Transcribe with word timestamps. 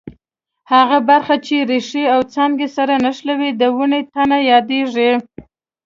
هغه 0.73 0.97
برخه 1.09 1.35
چې 1.45 1.55
ریښې 1.69 2.03
او 2.13 2.19
څانګې 2.33 2.67
سره 2.77 2.93
نښلوي 3.05 3.51
د 3.61 3.63
ونې 3.77 4.01
تنه 4.13 4.37
یادیږي. 4.51 5.09